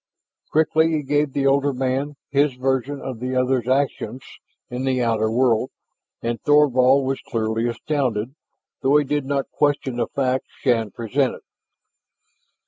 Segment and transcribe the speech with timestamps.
[0.51, 4.23] Quickly he gave the older man his version of the other's actions
[4.67, 5.69] in the outer world
[6.23, 8.33] and Thorvald was clearly astounded,
[8.81, 11.41] though he did not question the facts Shann presented.